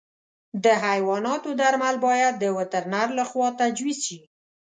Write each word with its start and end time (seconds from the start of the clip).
د 0.63 0.65
حیواناتو 0.85 1.49
درمل 1.61 1.95
باید 2.07 2.33
د 2.39 2.45
وترنر 2.57 3.07
له 3.17 3.23
خوا 3.29 3.47
تجویز 3.61 3.99
شي. 4.07 4.19